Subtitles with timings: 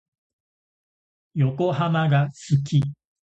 [1.37, 2.81] 横浜が好き。